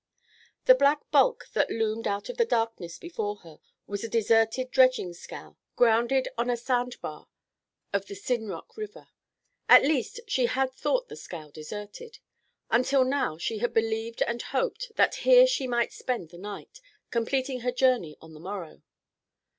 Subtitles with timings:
[0.65, 5.13] The black bulk that loomed out of the darkness before her was a deserted dredging
[5.13, 7.27] scow, grounded on a sand bar
[7.93, 9.09] of the Sinrock River.
[9.69, 12.17] At least she had thought the scow deserted.
[12.71, 16.81] Until now she had believed and hoped that here she might spend the night,
[17.11, 18.81] completing her journey on the morrow.